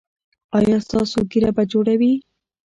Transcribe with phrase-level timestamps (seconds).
[0.57, 2.13] ایا ستاسو ږیره به جوړه وي؟